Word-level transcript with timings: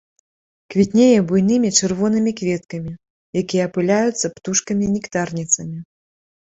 Квітнее 0.73 1.19
буйнымі 1.31 1.69
чырвонымі 1.79 2.31
кветкамі, 2.41 2.91
якія 3.45 3.63
апыляюцца 3.73 4.35
птушкамі 4.35 4.85
нектарніцамі. 4.99 5.79